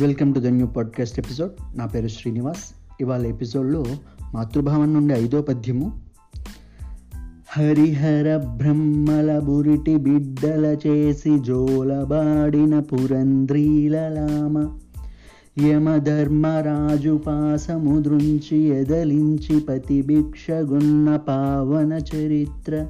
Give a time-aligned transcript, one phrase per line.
[0.00, 1.78] Welcome to the new podcast episode.
[1.78, 2.74] నా పేరు శ్రీనివాస్.
[3.00, 3.84] ఇవాళ ఎపిసోడ్లో
[4.34, 6.00] మాతృభావం నుండి ఐదో పద్యము.
[7.48, 14.78] హరిహర బ్రహ్మల బురిటి బిడ్డల చేసి జోలబాడిన పురంధ్రీలలామ
[15.66, 22.86] యమధర్మరాజు పాసము దృంచి ఎదలించి పతిభిక్షగున్న పావన చరిత్ర.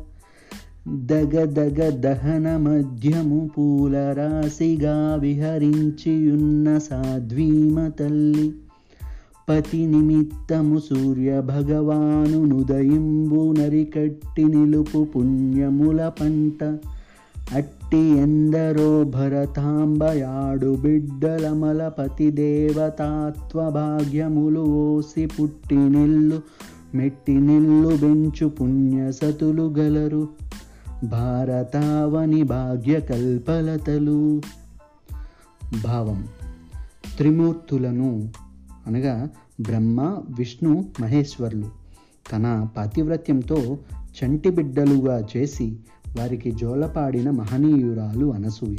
[0.88, 8.52] దగ దగ దహన మధ్యము పూల రాశిగా విహరించియున్న సాధ్వీమ తల్లి
[9.48, 16.64] పతి నిమిత్తము సూర్య భగవాను నుదయింబు నరికట్టి నిలుపు పుణ్యముల పంట
[17.54, 26.40] అట్టి ఎందరో భరతాంబయాడు బిడ్డలమల పతి దేవతాత్వ భాగ్యములు ఓసి పుట్టి నిల్లు
[26.94, 30.28] మెట్టి నిల్లు బెంచు పుణ్యసతులు గలరు.
[31.04, 34.40] భారతావని భాగ్య కల్పలతలు
[35.84, 36.28] భావం.
[37.16, 38.32] త్రిమూర్తులను
[38.86, 39.28] అనగా
[39.60, 40.00] బ్రహ్మ
[40.38, 41.66] విష్ణు మహేశ్వరులు
[42.32, 45.76] తన పాతివ్రత్యంతో చంటి బిడ్డలుగా చేసి
[46.18, 48.76] వారికి జోలపాడిన మహనీయురాలు అనసూయ.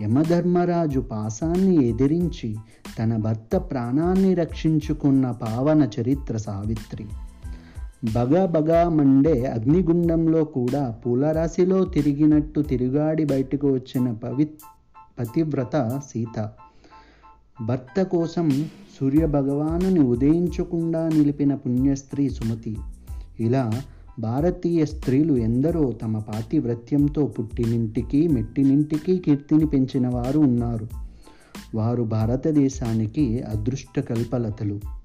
[0.00, 2.56] యమధర్మరాజు పాసాన్ని ఎదిరించి
[2.98, 7.06] తన భర్త ప్రాణాన్ని రక్షించుకున్న పావన చరిత్ర సావిత్రి.
[8.04, 14.44] బగా బగా మండే అగ్నిగుండంలో కూడా పూలరాశిలో తిరిగినట్టు తిరుగాడి బయటకు వచ్చిన పవి
[15.20, 16.50] పతివ్రత సీత.
[17.66, 18.64] భర్త కోసం
[19.00, 22.76] సూర్యభగవానుని ఉదయించకుండా నిలిపిన పుణ్యస్త్రీ సుమతి.
[23.40, 23.70] ఇలా
[24.20, 30.88] భారతీయ స్త్రీలు ఎందరో తమ పాతివ్రత్యంతో పుట్టినింటికి మెట్టినింటికి కీర్తిని పెంచిన వారు ఉన్నారు.
[31.74, 35.01] వారు భారతదేశానికి అదృష్ట కల్పలతలు